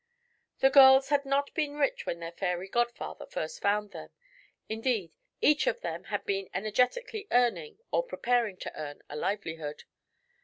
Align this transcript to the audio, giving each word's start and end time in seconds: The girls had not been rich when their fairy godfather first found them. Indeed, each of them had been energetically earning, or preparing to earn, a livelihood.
The 0.61 0.71
girls 0.71 1.09
had 1.09 1.25
not 1.25 1.53
been 1.53 1.75
rich 1.77 2.07
when 2.07 2.19
their 2.21 2.31
fairy 2.31 2.67
godfather 2.67 3.27
first 3.27 3.61
found 3.61 3.91
them. 3.91 4.09
Indeed, 4.67 5.11
each 5.41 5.67
of 5.67 5.81
them 5.81 6.05
had 6.05 6.25
been 6.25 6.49
energetically 6.55 7.27
earning, 7.29 7.77
or 7.91 8.01
preparing 8.01 8.57
to 8.61 8.75
earn, 8.75 9.03
a 9.11 9.15
livelihood. 9.15 9.83